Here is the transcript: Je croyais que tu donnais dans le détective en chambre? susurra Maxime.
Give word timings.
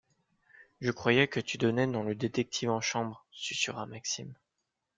Je 0.81 0.89
croyais 0.89 1.27
que 1.27 1.39
tu 1.39 1.59
donnais 1.59 1.85
dans 1.85 2.01
le 2.01 2.15
détective 2.15 2.71
en 2.71 2.81
chambre? 2.81 3.23
susurra 3.31 3.85
Maxime. 3.85 4.33